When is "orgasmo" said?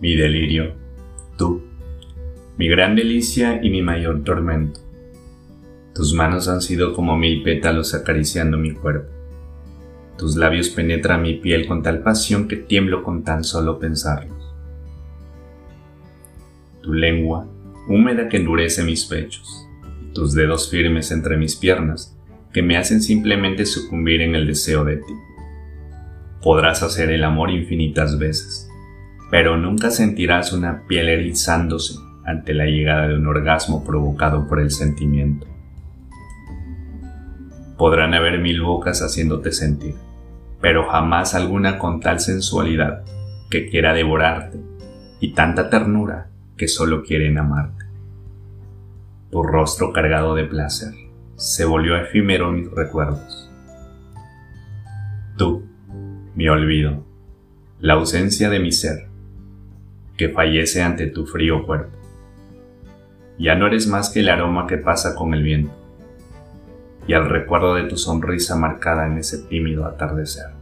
33.26-33.84